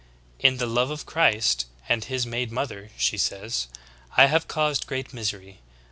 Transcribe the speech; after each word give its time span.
'In 0.39 0.57
the 0.57 0.65
love 0.65 0.89
of 0.89 1.05
Christ 1.05 1.67
and 1.87 2.03
His 2.03 2.25
Maid 2.25 2.51
Mother,' 2.51 2.89
she 2.97 3.19
says, 3.19 3.67
'I 4.17 4.25
have 4.25 4.47
caused 4.47 4.87
great 4.87 5.13
misery. 5.13 5.59